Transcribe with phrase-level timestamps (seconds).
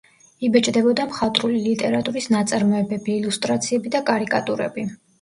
[0.47, 4.93] იბეჭდებოდა მხატვრული ლიტერატურის ნაწარმოებები, ილუსტრაციები და კარიკატურები.